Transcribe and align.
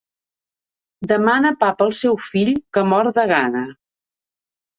Demana 1.11 1.51
pa 1.63 1.69
pel 1.81 1.93
seu 1.99 2.17
fill, 2.29 2.51
que 2.79 2.85
mor 2.95 3.11
de 3.19 3.27
gana. 3.35 3.63